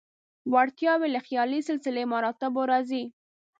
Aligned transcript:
وړتیاوې 0.53 1.07
له 1.15 1.19
خیالي 1.27 1.59
سلسله 1.69 2.01
مراتبو 2.13 2.61
راځي. 2.71 3.03